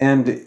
[0.00, 0.44] And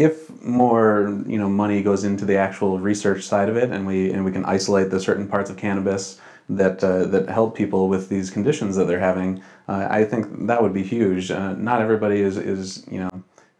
[0.00, 4.10] if more you know money goes into the actual research side of it, and we
[4.10, 8.08] and we can isolate the certain parts of cannabis that uh, that help people with
[8.08, 11.30] these conditions that they're having, uh, I think that would be huge.
[11.30, 13.10] Uh, not everybody is is you know,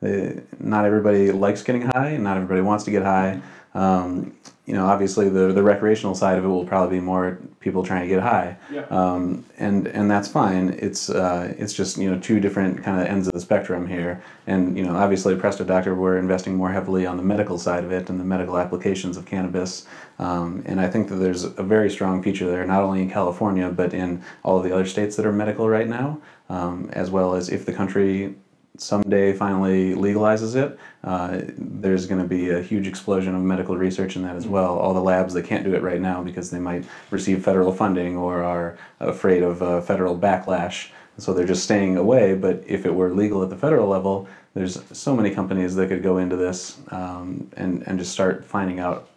[0.02, 3.42] uh, not everybody likes getting high, not everybody wants to get high.
[3.74, 4.34] Um,
[4.66, 8.02] you know, obviously the the recreational side of it will probably be more people trying
[8.02, 8.82] to get high, Yeah.
[8.90, 10.76] um, and and that's fine.
[10.78, 14.22] It's uh, it's just you know two different kind of ends of the spectrum here,
[14.46, 17.90] and you know obviously Presto Doctor we're investing more heavily on the medical side of
[17.90, 19.86] it and the medical applications of cannabis,
[20.20, 23.70] um, and I think that there's a very strong future there, not only in California
[23.70, 27.34] but in all of the other states that are medical right now, um, as well
[27.34, 28.36] as if the country
[28.76, 34.16] someday finally legalizes it, uh, there's going to be a huge explosion of medical research
[34.16, 34.78] in that as well.
[34.78, 38.16] All the labs that can't do it right now because they might receive federal funding
[38.16, 42.34] or are afraid of uh, federal backlash, so they're just staying away.
[42.34, 46.02] But if it were legal at the federal level, there's so many companies that could
[46.02, 49.08] go into this um, and and just start finding out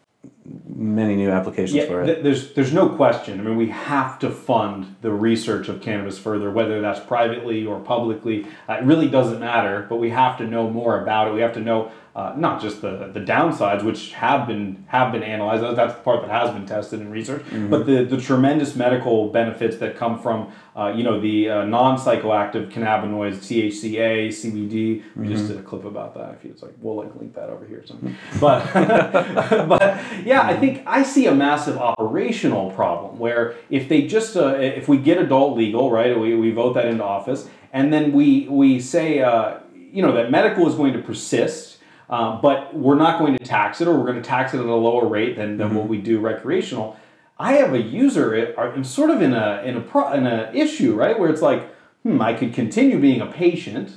[0.65, 2.05] many new applications Yeah, for it.
[2.05, 3.39] th- there's there's no question.
[3.39, 7.79] I mean, we have to fund the research of cannabis further, whether that's privately or
[7.79, 8.45] publicly.
[8.67, 11.33] Uh, it really doesn't matter, but we have to know more about it.
[11.33, 15.23] We have to know uh, not just the, the downsides, which have been have been
[15.23, 15.63] analyzed.
[15.75, 19.77] That's the part that has been tested in research, but the, the tremendous medical benefits
[19.77, 25.01] that come from uh, you know the uh, non psychoactive cannabinoids, THCA, CBD.
[25.15, 26.35] We just did a clip about that.
[26.35, 27.83] If you, it's like we'll like link that over here.
[27.85, 28.15] Something.
[28.39, 28.71] But
[29.67, 34.49] but yeah, I think I see a massive operational problem where if they just uh,
[34.55, 38.47] if we get adult legal, right, we, we vote that into office, and then we
[38.49, 41.72] we say uh, you know that medical is going to persist.
[42.09, 44.65] Uh, but we're not going to tax it, or we're going to tax it at
[44.65, 46.97] a lower rate than, than what we do recreational.
[47.39, 48.53] I have a user.
[48.57, 51.67] I'm sort of in a in a pro, in a issue, right, where it's like,
[52.03, 53.95] hmm, I could continue being a patient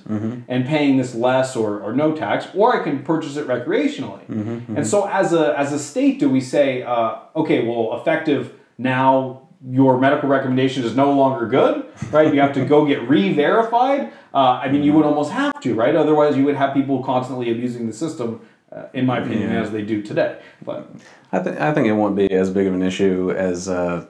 [0.49, 4.27] and paying this less or, or no tax, or I can purchase it recreationally.
[4.77, 9.46] And so, as a as a state, do we say, uh, okay, well, effective now,
[9.65, 12.33] your medical recommendation is no longer good, right?
[12.33, 14.13] You have to go get re-verified.
[14.35, 15.95] Uh, I mean, you would almost have to, right?
[15.95, 18.41] Otherwise, you would have people constantly abusing the system.
[18.73, 20.41] Uh, in my opinion, as they do today.
[20.63, 20.91] But
[21.31, 24.05] I think I think it won't be as big of an issue as uh,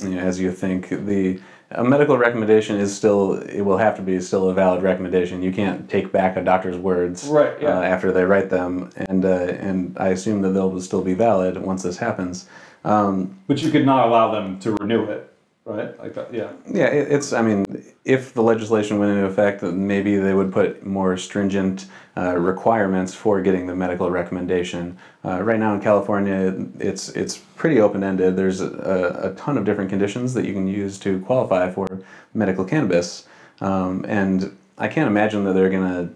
[0.00, 0.88] you know, as you think.
[0.88, 1.40] The
[1.72, 5.42] a medical recommendation is still it will have to be still a valid recommendation.
[5.42, 7.78] You can't take back a doctor's words Right, yeah.
[7.78, 11.58] uh, after they write them, and uh, and I assume that they'll still be valid
[11.58, 12.48] once this happens.
[12.84, 15.29] Um, But you could not allow them to renew it,
[15.70, 15.98] right?
[15.98, 16.52] Like that, yeah.
[16.66, 17.32] yeah, it, it's.
[17.32, 17.64] I mean,
[18.04, 23.14] if the legislation went into effect, then maybe they would put more stringent uh, requirements
[23.14, 24.98] for getting the medical recommendation.
[25.24, 28.36] Uh, right now in California, it's it's pretty open ended.
[28.36, 31.86] There's a, a ton of different conditions that you can use to qualify for
[32.34, 33.26] medical cannabis,
[33.60, 36.10] um, and I can't imagine that they're gonna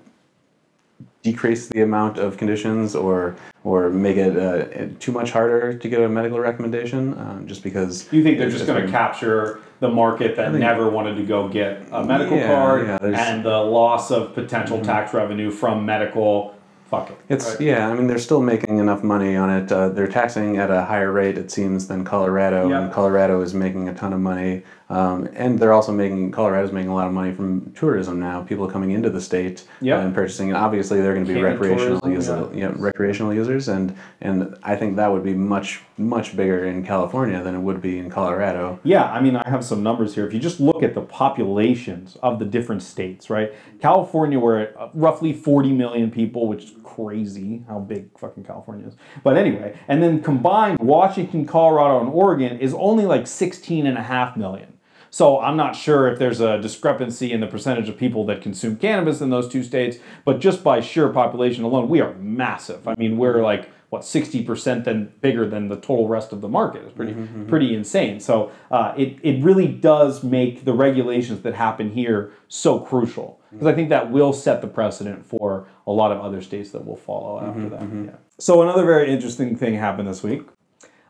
[1.29, 3.35] decrease the amount of conditions or
[3.65, 8.07] or make it uh, too much harder to get a medical recommendation um, just because
[8.13, 11.83] You think they're just going to capture the market that never wanted to go get
[11.91, 13.15] a medical Yeah, card yeah, Mm-hmm.
[13.15, 16.55] and the loss of potential tax revenue from medical?
[16.91, 17.17] Fuck it.
[17.31, 17.61] It's right?
[17.63, 17.89] yeah.
[17.89, 19.73] I mean, they're still making enough money on it.
[19.73, 22.83] Uh, they're taxing at a higher rate, it seems, than Colorado, Yeah.
[22.83, 24.63] and Colorado is making a ton of money.
[24.91, 28.43] Um, and they're also making Colorado's making a lot of money from tourism now.
[28.43, 29.99] People coming into the state Yeah.
[29.99, 30.49] uh, and purchasing.
[30.49, 32.57] And obviously, they're going to be recreational tourism, users.
[32.57, 32.73] Yeah.
[32.77, 37.55] recreational users, and and I think that would be much much bigger in California than
[37.55, 38.79] it would be in Colorado.
[38.83, 40.27] Yeah, I mean, I have some numbers here.
[40.27, 43.53] If you just look at the populations of the different states, right?
[43.81, 48.87] California, we're at uh, roughly 40 million people, which is crazy how big fucking California
[48.87, 48.95] is.
[49.23, 54.03] But anyway, and then combined, Washington, Colorado, and Oregon is only like 16 and a
[54.03, 54.73] half million.
[55.15, 58.75] So I'm not sure if there's a discrepancy in the percentage of people that consume
[58.75, 62.89] cannabis in those two states, but just by sheer population alone, we are massive.
[62.89, 66.83] I mean, we're like what 60% then bigger than the total rest of the market.
[66.83, 67.49] It's pretty mm-hmm, mm-hmm.
[67.49, 68.19] pretty insane.
[68.19, 73.59] So uh, it it really does make the regulations that happen here so crucial mm-hmm.
[73.59, 76.85] because I think that will set the precedent for a lot of other states that
[76.85, 77.83] will follow after that.
[77.83, 78.17] Yeah.
[78.41, 80.43] So another very interesting thing happened this week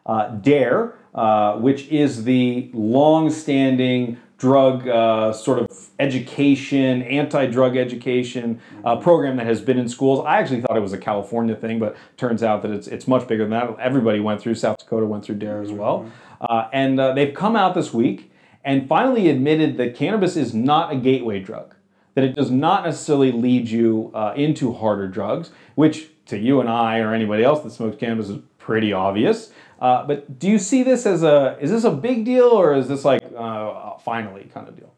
[0.06, 8.96] uh, DARE, uh, which is the long-standing drug uh, sort of education, anti-drug education uh,
[8.96, 10.24] program that has been in schools.
[10.26, 13.26] I actually thought it was a California thing, but turns out that it's it's much
[13.28, 13.78] bigger than that.
[13.78, 14.56] Everybody went through.
[14.56, 18.32] South Dakota went through DARE as well, uh, and uh, they've come out this week
[18.64, 21.74] and finally admitted that cannabis is not a gateway drug
[22.14, 26.68] that it does not necessarily lead you uh, into harder drugs, which to you and
[26.68, 29.52] I or anybody else that smokes cannabis is pretty obvious.
[29.84, 32.88] Uh, but do you see this as a is this a big deal or is
[32.88, 34.90] this like uh, finally kind of deal?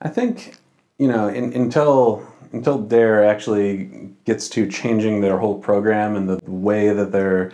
[0.00, 0.56] I think
[0.96, 6.40] you know in, until until Dare actually gets to changing their whole program and the
[6.50, 7.52] way that they're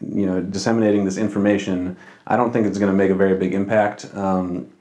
[0.00, 1.94] you know disseminating this information,
[2.26, 4.06] I don't think it's going to make a very big impact.
[4.14, 4.72] Um,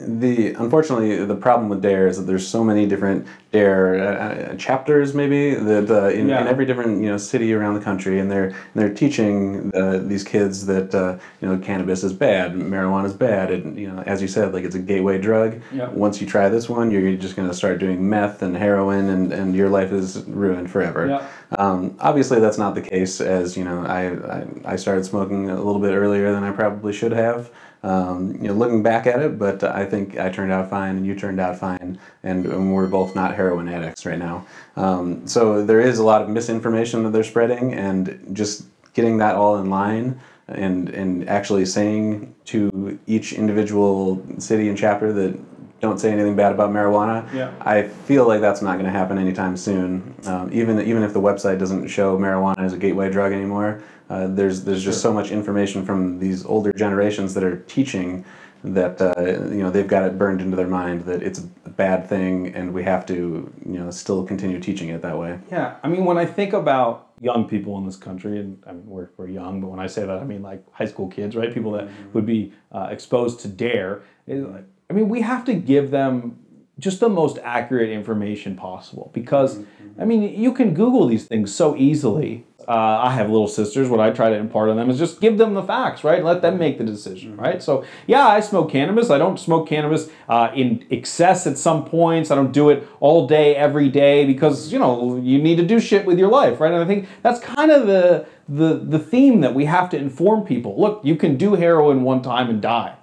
[0.00, 4.56] the unfortunately the problem with Dare is that there's so many different Dare uh, uh,
[4.56, 6.40] chapters maybe that uh, in, Yeah.
[6.40, 9.98] in every different you know city around the country, and they're and they're teaching uh,
[9.98, 14.02] these kids that uh, you know cannabis is bad, marijuana is bad, and you know
[14.06, 15.60] as you said like it's a gateway drug.
[15.72, 15.88] Yeah.
[15.90, 19.32] Once you try this one, you're just going to start doing meth and heroin, and,
[19.32, 21.08] and your life is ruined forever.
[21.08, 21.28] Yeah.
[21.58, 23.20] Um, obviously, that's not the case.
[23.20, 26.92] As you know, I, I, I started smoking a little bit earlier than I probably
[26.92, 27.50] should have.
[27.82, 31.06] Um, you know, looking back at it, but I think I turned out fine, and
[31.06, 34.46] you turned out fine, and, and we're both not heroin addicts right now.
[34.76, 39.34] Um, so there is a lot of misinformation that they're spreading, and just getting that
[39.34, 45.38] all in line and and actually saying to each individual city and chapter that
[45.80, 47.32] don't say anything bad about marijuana.
[47.32, 47.52] Yeah.
[47.60, 50.14] I feel like that's not going to happen anytime soon.
[50.26, 54.26] Um, even even if the website doesn't show marijuana as a gateway drug anymore, uh,
[54.28, 58.24] there's there's just so much information from these older generations that are teaching
[58.62, 59.14] that uh,
[59.50, 62.74] you know they've got it burned into their mind that it's a bad thing and
[62.74, 65.38] we have to you know still continue teaching it that way.
[65.50, 68.86] Yeah, I mean, when I think about young people in this country, and I mean,
[68.86, 71.52] we're, we're young, but when I say that, I mean like high school kids, right?
[71.52, 74.02] People that would be uh, exposed to DARE.
[74.26, 76.36] Like, I mean, we have to give them
[76.80, 79.60] just the most accurate information possible because,
[79.98, 82.46] I mean, you can Google these things so easily.
[82.66, 83.88] Uh, I have little sisters.
[83.88, 86.24] What I try to impart on them is just give them the facts, right?
[86.24, 87.62] Let them make the decision, right?
[87.62, 89.10] So, yeah, I smoke cannabis.
[89.10, 92.30] I don't smoke cannabis uh, in excess at some points.
[92.30, 95.80] I don't do it all day, every day, because you know you need to do
[95.80, 96.72] shit with your life, right?
[96.72, 100.44] And I think that's kind of the the the theme that we have to inform
[100.44, 100.80] people.
[100.80, 102.94] Look, you can do heroin one time and die.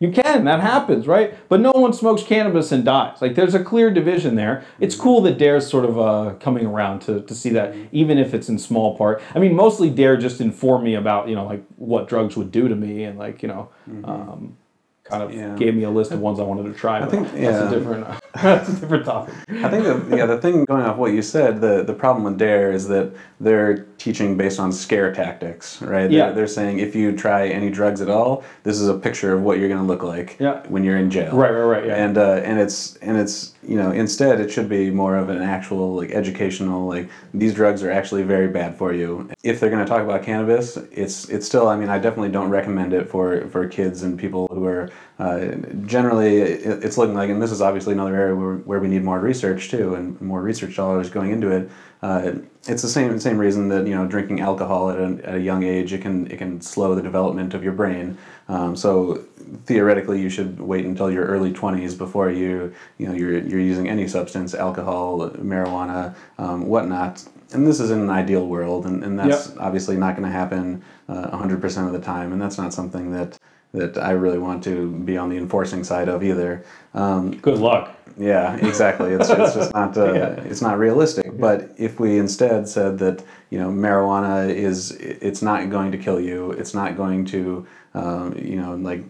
[0.00, 1.34] You can, that happens, right?
[1.48, 3.22] But no one smokes cannabis and dies.
[3.22, 4.64] Like there's a clear division there.
[4.80, 8.34] It's cool that Dare's sort of uh, coming around to, to see that, even if
[8.34, 9.22] it's in small part.
[9.34, 12.68] I mean, mostly Dare just informed me about, you know, like what drugs would do
[12.68, 13.70] to me and like, you know,
[14.04, 14.56] um,
[15.04, 15.54] kind of Yeah.
[15.56, 17.00] gave me a list of ones I wanted to try.
[17.00, 18.06] but think- that's a different,
[18.42, 19.34] that's a different topic.
[19.50, 22.38] I think that yeah, the thing going off what you said, the the problem with
[22.38, 26.10] Dare is that they're teaching based on scare tactics, right?
[26.10, 26.26] Yeah.
[26.26, 29.42] They're, they're saying if you try any drugs at all, this is a picture of
[29.42, 30.62] what you're going to look like Yeah.
[30.68, 31.34] when you're in jail.
[31.36, 31.96] Right, right, right, yeah.
[32.04, 35.42] And uh, and it's and it's you know instead it should be more of an
[35.42, 39.28] actual like educational like these drugs are actually very bad for you.
[39.42, 42.50] If they're going to talk about cannabis, it's it's still I mean I definitely don't
[42.50, 45.54] recommend it for for kids and people who are uh,
[45.86, 49.04] generally it, it's looking like and this is obviously another area where, where we need
[49.04, 51.70] more research too and more research dollars going into it.
[52.02, 52.34] Uh,
[52.66, 55.62] it's the same same reason that you know drinking alcohol at a, at a young
[55.62, 58.18] age it can it can slow the development of your brain.
[58.48, 59.24] Um, so
[59.66, 63.88] theoretically, you should wait until your early twenties before you you know you're you're using
[63.88, 67.24] any substance, alcohol, marijuana, um, whatnot.
[67.52, 70.82] And this is in an ideal world, and, and that's obviously not going to happen
[71.08, 73.38] uh, hundred percent of the time, and that's not something that
[73.74, 76.64] that I really want to be on the enforcing side of either.
[76.94, 77.96] Um, Good luck.
[78.16, 79.12] yeah, exactly.
[79.12, 81.38] It's, it's just not uh, it's not realistic.
[81.38, 86.20] But if we instead said that you know marijuana is it's not going to kill
[86.20, 89.04] you, it's not going to um, you know like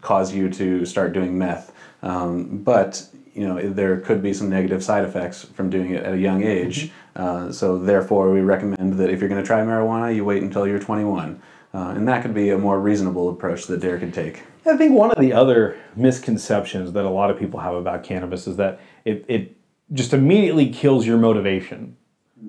[0.00, 4.82] cause you to start doing meth, um, but you know there could be some negative
[4.82, 6.92] side effects from doing it at a young age.
[7.16, 10.66] Uh, so therefore, we recommend that if you're going to try marijuana, you wait until
[10.66, 11.40] you're 21.
[11.72, 14.44] Uh, and that could be a more reasonable approach that Dare could take.
[14.64, 18.46] I think one of the other misconceptions that a lot of people have about cannabis
[18.46, 19.56] is that it, it
[19.92, 21.96] just immediately kills your motivation,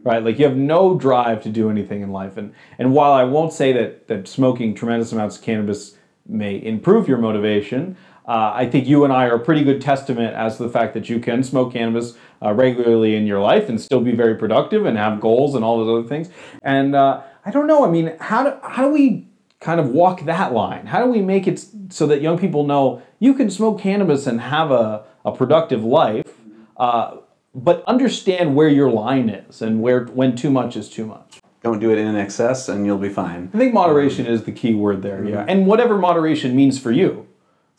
[0.03, 0.23] right?
[0.23, 2.37] Like you have no drive to do anything in life.
[2.37, 7.07] And, and while I won't say that, that smoking tremendous amounts of cannabis may improve
[7.07, 10.63] your motivation, uh, I think you and I are a pretty good testament as to
[10.63, 14.13] the fact that you can smoke cannabis uh, regularly in your life and still be
[14.13, 16.29] very productive and have goals and all those other things.
[16.63, 17.85] And uh, I don't know.
[17.85, 19.27] I mean, how do how do we
[19.59, 20.87] kind of walk that line?
[20.87, 24.41] How do we make it so that young people know you can smoke cannabis and
[24.41, 26.33] have a, a productive life,
[26.77, 27.17] uh,
[27.53, 31.41] but understand where your line is and where when too much is too much?
[31.65, 33.49] Don't do it in excess, and you'll be fine.
[33.51, 35.45] I think moderation is the key word there, yeah.
[35.47, 37.25] And whatever moderation means for you,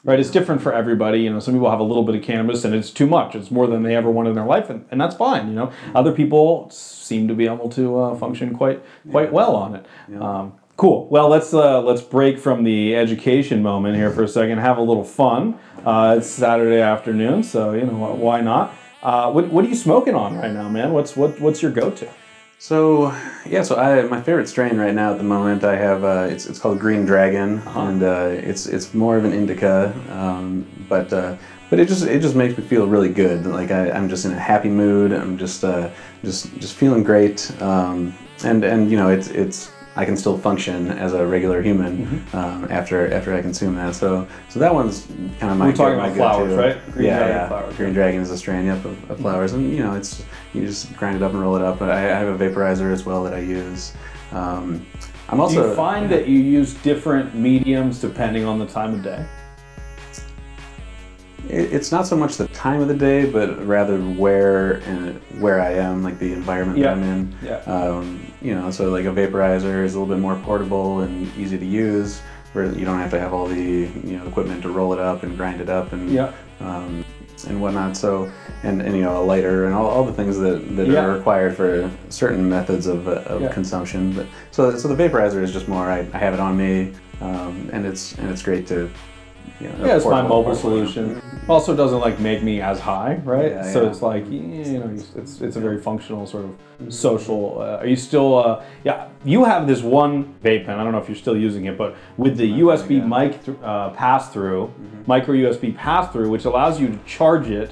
[0.02, 0.18] right?
[0.18, 1.20] It's different for everybody.
[1.20, 3.36] You know, some people have a little bit of cannabis and it's too much.
[3.36, 5.46] It's more than they ever wanted in their life, and, and that's fine.
[5.46, 9.76] You know, other people seem to be able to uh, function quite quite well on
[9.76, 9.86] it.
[10.20, 11.06] Um, cool.
[11.06, 14.58] Well, let's uh, let's break from the education moment here for a second.
[14.58, 15.60] Have a little fun.
[15.84, 18.74] Uh, it's Saturday afternoon, so you know why not?
[19.00, 20.92] Uh, what, what are you smoking on right now, man?
[20.92, 22.08] What's what what's your go-to?
[22.58, 23.14] So
[23.44, 26.46] yeah, so I my favorite strain right now at the moment I have uh, it's
[26.46, 31.36] it's called Green Dragon and uh, it's it's more of an indica, um, but uh,
[31.68, 33.44] but it just it just makes me feel really good.
[33.46, 35.12] Like I, I'm just in a happy mood.
[35.12, 35.90] I'm just uh,
[36.24, 37.50] just just feeling great.
[37.60, 42.22] Um, and and you know it's it's I can still function as a regular human
[42.34, 43.94] um, after after I consume that.
[43.94, 45.06] So so that one's
[45.40, 45.96] kind of my favorite.
[45.96, 46.92] We're talking about flowers, right?
[46.92, 47.48] Green yeah, Dragon yeah.
[47.48, 50.66] flowers, Green Dragon is a strain yep, of, of flowers, and you know it's you
[50.66, 51.78] just grind it up and roll it up.
[51.78, 53.94] But I, I have a vaporizer as well that I use.
[54.32, 54.86] Um,
[55.30, 55.62] I'm also.
[55.62, 59.26] Do you find that you use different mediums depending on the time of day?
[61.48, 65.74] it's not so much the time of the day, but rather where and where I
[65.74, 66.86] am, like the environment Yeah.
[66.86, 67.36] that I'm in.
[67.42, 67.56] Yeah.
[67.60, 71.58] Um, you know, so like a vaporizer is a little bit more portable and easy
[71.58, 72.20] to use.
[72.52, 73.60] where you don't have to have all the
[74.10, 76.32] you know equipment to roll it up and grind it up and Yeah.
[76.60, 77.04] um,
[77.48, 77.96] and whatnot.
[77.96, 78.30] So
[78.62, 81.04] and, and you know a lighter and all, all the things that, that Yeah.
[81.04, 83.52] are required for certain methods of, of Yeah.
[83.52, 84.12] consumption.
[84.12, 87.68] But so so the vaporizer is just more I, I have it on me um,
[87.74, 88.88] and it's and it's great to
[89.60, 91.20] you know Yeah, it's my mobile solution.
[91.48, 93.52] Also, doesn't like make me as high, right?
[93.52, 93.88] Yeah, so yeah.
[93.88, 97.60] it's like you know, it's it's a very functional sort of social.
[97.60, 98.36] Uh, are you still?
[98.38, 100.80] Uh, yeah, you have this one vape pen.
[100.80, 103.90] I don't know if you're still using it, but with the USB mic th- uh,
[103.90, 104.74] pass through,
[105.06, 107.70] micro USB pass through, which allows you to charge it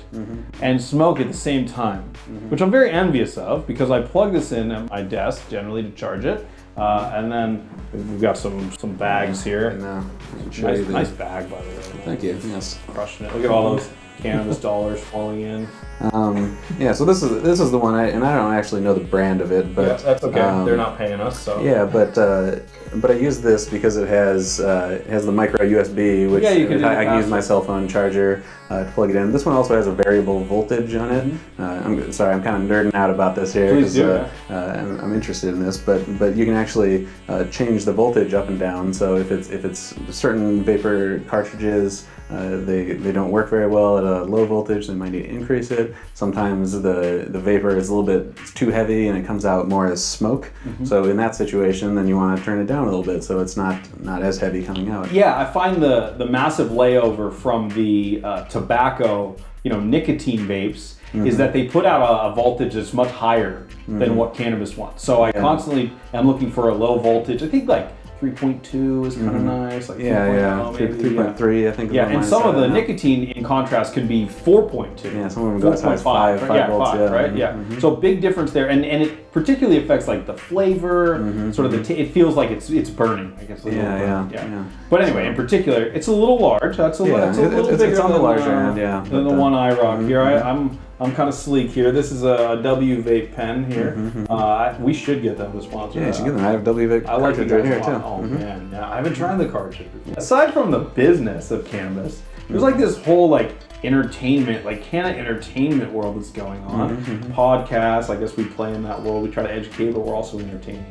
[0.63, 2.05] and smoke at the same time,
[2.51, 5.91] which I'm very envious of because I plug this in at my desk generally to
[5.91, 6.47] charge it.
[6.77, 9.69] Uh, and then we've got some some bags here.
[9.71, 10.03] And, I
[10.43, 11.77] can show Nice, you the- nice bag, by the way.
[12.05, 12.39] Thank you.
[12.45, 12.79] Yes.
[12.89, 13.35] Crushing it.
[13.35, 13.89] Look at all those
[14.19, 15.69] cannabis dollars flowing in.
[16.13, 16.93] Um, yeah.
[16.93, 19.41] So this is this is the one, I, and I don't actually know the brand
[19.41, 20.41] of it, but Yeah, that's okay.
[20.41, 21.63] um, They're not paying us, so.
[21.63, 22.61] Yeah, but uh,
[22.97, 26.53] but I use this because it has uh, it has the micro USB, which Yeah,
[26.53, 29.33] you can I, I can use my cell phone charger uh, to plug it in.
[29.33, 31.35] This one also has a variable voltage on it.
[31.59, 33.83] Uh, I'm sorry, I'm kind of nerding out about this here Mm-hmm.
[33.83, 37.45] Please do, uh, uh, I'm, I'm interested in this, but but you can actually uh,
[37.45, 38.93] change the voltage up and down.
[38.93, 42.07] So if it's if it's certain vapor cartridges.
[42.35, 44.87] Uh, they, they don't work very well at a low voltage.
[44.89, 45.95] They might need to increase it.
[46.15, 49.87] Sometimes the, the vapor is a little bit too heavy and it comes out more
[49.87, 50.51] as smoke.
[50.65, 50.85] Mm-hmm.
[50.85, 53.41] So in that situation, then you want to turn it down a little bit so
[53.41, 55.13] it's not not as heavy coming out.
[55.13, 60.95] Yeah, I find the the massive layover from the uh, tobacco, you know, nicotine vapes
[61.15, 61.29] Mm-hmm.
[61.29, 65.05] is that they put out a, a voltage that's much higher than what cannabis wants.
[65.05, 67.41] So I constantly am looking for a low voltage.
[67.41, 67.89] I think like
[68.33, 69.89] 3.2 is kind of nice.
[69.89, 70.07] Like Mm-hmm.
[70.07, 71.93] Yeah, 3.0 yeah, maybe, three three point three, I think.
[71.93, 75.15] Yeah, and some of the nicotine, in contrast, can be 4.2.
[75.15, 77.07] Yeah, some of them go as high as 4.5, five- five yeah, volts, five, yeah.
[77.17, 77.37] right?
[77.37, 77.53] Yeah.
[77.53, 77.81] Mhm.
[77.81, 81.17] So big difference there, and and it particularly affects like the flavor,
[81.53, 81.83] sort of the.
[81.83, 83.33] T- it feels like it's it's burning.
[83.41, 83.61] I guess.
[83.61, 83.77] Mm-hmm.
[83.77, 84.65] Yeah, yeah, yeah.
[84.91, 86.77] But anyway, in particular, it's a little large.
[86.77, 88.79] That's a, Yeah, that's a little it's- bigger it's on the than, larger uh, end,
[88.79, 89.39] yeah, than the uh, mm-hmm.
[89.39, 90.21] one I rock here.
[90.23, 91.93] I, I'm I'm kind of sleek here.
[91.93, 94.11] This is a W vape pen here.
[94.31, 95.99] Uh, we should get them to sponsor.
[95.99, 96.45] Mm-hmm, Yeah, you should get them.
[96.47, 97.91] I have WVIC I like the cartridge right here too.
[98.05, 98.31] Oh Mhm.
[98.41, 99.89] man, yeah, I haven't tried the cartridge.
[99.93, 100.15] Before.
[100.17, 103.53] Aside from the business of cannabis, there's like this whole like
[103.85, 106.97] entertainment, like of entertainment world that's going on.
[106.97, 109.23] Mm-hmm, Podcasts, I guess we play in that world.
[109.25, 110.87] We try to educate, but we're also entertaining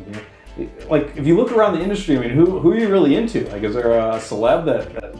[0.57, 0.67] here.
[0.89, 3.49] Like if you look around the industry, I mean, who who are you really into?
[3.49, 5.15] Like, is there a celeb that, that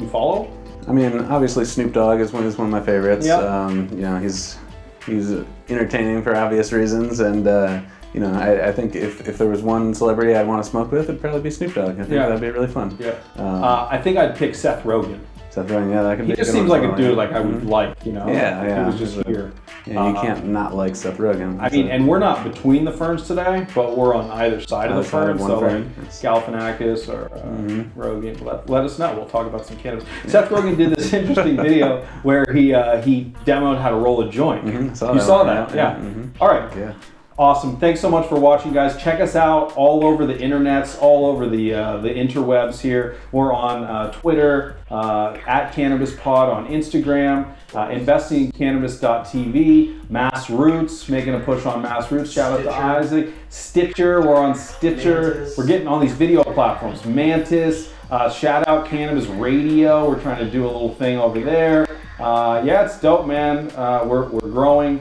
[0.00, 0.50] you follow?
[0.88, 3.26] I mean, obviously Snoop Dogg is one is one of my favorites.
[3.26, 3.36] Yeah.
[3.38, 4.58] Um, you know, he's
[5.06, 5.32] he's
[5.68, 7.80] entertaining for obvious reasons, and uh,
[8.12, 10.92] you know, I, I think if, if there was one celebrity I'd want to smoke
[10.92, 11.92] with, it'd probably be Snoop Dogg.
[11.98, 12.26] I think Yeah.
[12.26, 12.96] that'd be really fun.
[13.00, 13.14] Yeah.
[13.36, 15.18] Um, Uh, I think I'd pick Seth Rogen.
[15.54, 18.04] Seth Rogen, yeah, that could He just seems like a dude like I would like,
[18.04, 18.26] you know.
[18.26, 18.80] Yeah, if yeah.
[18.80, 19.52] He was just here.
[19.86, 21.60] Yeah, you uh, can't not like Seth Rogen.
[21.60, 24.96] I mean, and we're not between the ferns today, but we're on either side of
[24.96, 25.38] the Either side fern.
[25.38, 25.94] one So fern.
[25.96, 29.14] like Galifianakis or uh, Rogen, let, let us know.
[29.14, 30.08] We'll talk about some cannabis.
[30.26, 34.30] Seth Rogen did this interesting video where he uh, he demoed how to roll a
[34.32, 34.64] joint.
[34.64, 36.04] Mhm, saw you that saw that, yeah, yeah.
[36.04, 36.30] mhm.
[36.40, 36.76] All right.
[36.76, 36.94] yeah.
[37.36, 37.78] Awesome.
[37.78, 38.96] Thanks so much for watching, guys.
[38.96, 43.16] Check us out all over the internets, all over the uh, the interwebs here.
[43.32, 51.40] We're on uh, Twitter, uh, at Cannabis Pod on Instagram, uh, investingincannabis.tv, MassRoots, making a
[51.40, 52.32] push on MassRoots.
[52.32, 53.32] Shout out to Isaac.
[53.48, 55.34] Stitcher, we're on Stitcher.
[55.34, 55.58] Mantis.
[55.58, 57.04] We're getting all these video platforms.
[57.04, 60.08] Mantis, uh, shout out Cannabis Radio.
[60.08, 61.88] We're trying to do a little thing over there.
[62.20, 63.72] Uh, yeah, it's dope, man.
[63.72, 65.00] Uh, we're, we're growing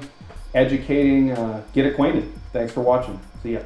[0.53, 2.31] educating, uh, get acquainted.
[2.51, 3.19] Thanks for watching.
[3.41, 3.61] See ya.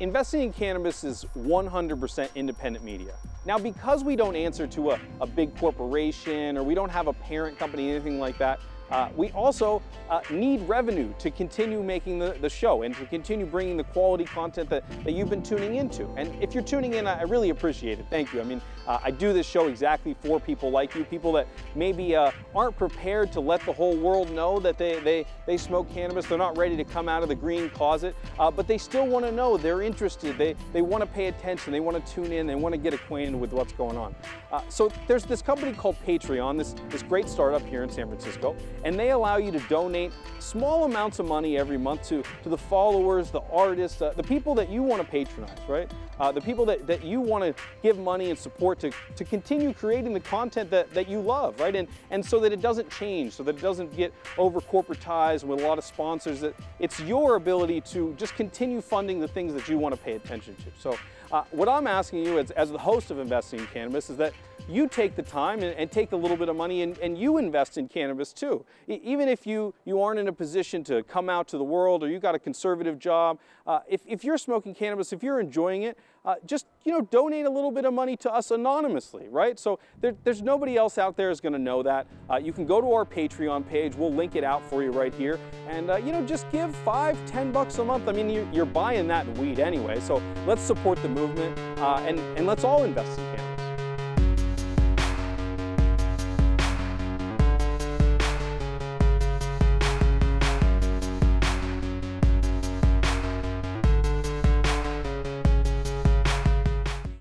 [0.00, 3.14] Investing in cannabis is 100% independent media.
[3.44, 7.12] Now, because we don't answer to a, a big corporation or we don't have a
[7.12, 8.60] parent company, anything like that,
[8.90, 13.44] uh, we also uh, need revenue to continue making the, the show and to continue
[13.44, 16.06] bringing the quality content that, that you've been tuning into.
[16.16, 18.06] And if you're tuning in, I I really appreciate it.
[18.10, 18.40] Thank you.
[18.40, 22.14] I mean, uh, I do this show exactly for people like you, people that maybe
[22.14, 26.26] uh, aren't prepared to let the whole world know that they, they, they smoke cannabis.
[26.26, 29.24] They're not ready to come out of the green closet, uh, but they still want
[29.24, 29.56] to know.
[29.56, 30.38] They're interested.
[30.38, 31.72] They, they want to pay attention.
[31.72, 32.46] They want to tune in.
[32.46, 34.14] They want to get acquainted with what's going on.
[34.52, 38.56] Uh, so there's this company called Patreon, this, this great startup here in San Francisco,
[38.84, 42.56] and they allow you to donate small amounts of money every month to, to the
[42.56, 45.90] followers, the artists, uh, the people that you want to patronize, right?
[46.20, 49.72] Uh, the people that, that you want to give money and support to, to continue
[49.72, 51.76] creating the content that, that you love, right?
[51.76, 55.60] And, and so that it doesn't change, so that it doesn't get over corporatized with
[55.60, 59.68] a lot of sponsors, that it's your ability to just continue funding the things that
[59.68, 60.64] you want to pay attention to.
[60.78, 60.98] So
[61.30, 64.32] uh, what I'm asking you as, as the host of Investing in Cannabis is that
[64.68, 67.38] you take the time and, and take a little bit of money and, and you
[67.38, 68.64] invest in cannabis too.
[68.88, 72.02] E- even if you, you aren't in a position to come out to the world
[72.02, 75.82] or you got a conservative job, uh, if, if you're smoking cannabis, if you're enjoying
[75.82, 79.58] it, uh, just you know donate a little bit of money to us anonymously, right?
[79.58, 82.06] So there, there's nobody else out there is going to know that.
[82.30, 83.94] Uh, you can go to our Patreon page.
[83.94, 85.38] We'll link it out for you right here,
[85.68, 88.08] and uh, you know just give five, ten bucks a month.
[88.08, 92.18] I mean you're, you're buying that weed anyway, so let's support the movement uh, and
[92.36, 93.47] and let's all invest in cannabis.